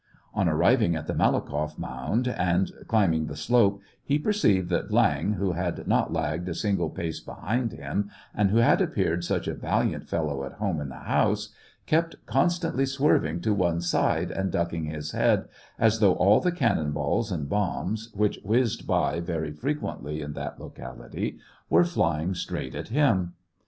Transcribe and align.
On 0.33 0.49
arriving 0.49 0.95
at 0.95 1.05
the 1.05 1.13
Malakoff 1.13 1.77
mound, 1.77 2.27
and 2.27 2.71
climb 2.87 3.13
ing 3.13 3.27
the 3.27 3.35
slope, 3.35 3.79
he 4.03 4.17
perceived 4.17 4.71
that 4.71 4.89
Viang, 4.89 5.35
who 5.35 5.51
had 5.51 5.85
not 5.87 6.11
lagged 6.11 6.49
a 6.49 6.55
single 6.55 6.89
pace 6.89 7.19
behind 7.19 7.71
him, 7.73 8.09
and 8.33 8.49
who 8.49 8.57
had 8.57 8.81
appeared 8.81 9.23
such 9.23 9.47
a 9.47 9.53
valiant 9.53 10.09
fellow 10.09 10.43
at 10.43 10.53
home 10.53 10.81
in 10.81 10.89
the 10.89 10.95
house, 10.95 11.53
kept 11.85 12.15
constantly 12.25 12.87
swerving 12.87 13.41
to 13.41 13.53
one 13.53 13.79
side, 13.79 14.31
and 14.31 14.51
ducking 14.51 14.85
his 14.85 15.11
head, 15.11 15.45
as 15.77 15.99
though 15.99 16.15
all 16.15 16.39
the 16.39 16.51
cannon 16.51 16.91
balls 16.93 17.31
and 17.31 17.47
bombs, 17.47 18.09
which 18.15 18.39
whizzed 18.43 18.87
by 18.87 19.19
very 19.19 19.51
frequently 19.51 20.19
in 20.19 20.33
that 20.33 20.59
locality, 20.59 21.37
were 21.69 21.83
flying 21.83 22.33
straight 22.33 22.73
at 22.73 22.87
him. 22.87 23.33